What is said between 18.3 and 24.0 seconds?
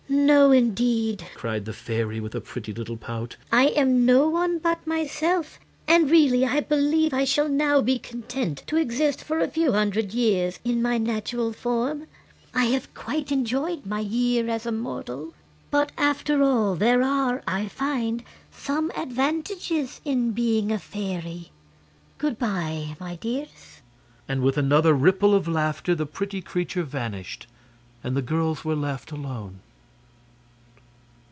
some advantages in being a fairy. Good by, my dears!"